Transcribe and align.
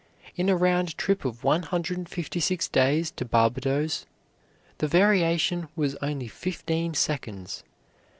In 0.35 0.49
a 0.49 0.55
round 0.57 0.97
trip 0.97 1.25
of 1.25 1.43
one 1.43 1.61
hundred 1.61 1.95
and 1.99 2.09
fifty 2.09 2.39
six 2.39 2.67
days 2.67 3.11
to 3.11 3.23
Barbadoes, 3.23 4.07
the 4.79 4.87
variation 4.87 5.67
was 5.75 5.93
only 5.97 6.27
fifteen 6.27 6.95
seconds. 6.95 7.63